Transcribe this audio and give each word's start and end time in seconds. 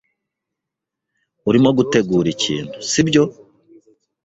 Urimo 1.49 1.69
gutegura 1.77 2.27
ikintu, 2.35 2.73
sibyo? 2.89 3.23